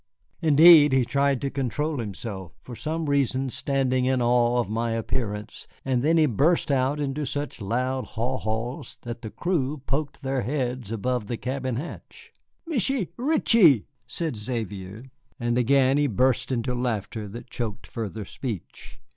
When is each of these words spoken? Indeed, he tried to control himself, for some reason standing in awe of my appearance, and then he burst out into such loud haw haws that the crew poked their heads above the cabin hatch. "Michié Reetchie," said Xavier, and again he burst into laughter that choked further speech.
Indeed, 0.41 0.93
he 0.93 1.05
tried 1.05 1.41
to 1.41 1.51
control 1.51 1.99
himself, 1.99 2.53
for 2.63 2.75
some 2.75 3.07
reason 3.07 3.51
standing 3.51 4.05
in 4.05 4.19
awe 4.19 4.59
of 4.59 4.67
my 4.67 4.93
appearance, 4.93 5.67
and 5.85 6.01
then 6.01 6.17
he 6.17 6.25
burst 6.25 6.71
out 6.71 6.99
into 6.99 7.23
such 7.23 7.61
loud 7.61 8.05
haw 8.17 8.39
haws 8.39 8.97
that 9.03 9.21
the 9.21 9.29
crew 9.29 9.77
poked 9.85 10.23
their 10.23 10.41
heads 10.41 10.91
above 10.91 11.27
the 11.27 11.37
cabin 11.37 11.75
hatch. 11.75 12.33
"Michié 12.67 13.09
Reetchie," 13.15 13.85
said 14.07 14.37
Xavier, 14.37 15.03
and 15.39 15.55
again 15.59 15.97
he 15.99 16.07
burst 16.07 16.51
into 16.51 16.73
laughter 16.73 17.27
that 17.27 17.51
choked 17.51 17.85
further 17.85 18.25
speech. 18.25 18.99